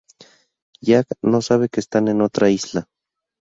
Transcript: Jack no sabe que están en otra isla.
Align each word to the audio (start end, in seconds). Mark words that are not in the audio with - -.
Jack 0.81 1.09
no 1.21 1.41
sabe 1.43 1.69
que 1.69 1.79
están 1.79 2.07
en 2.07 2.21
otra 2.23 2.49
isla. 2.49 2.87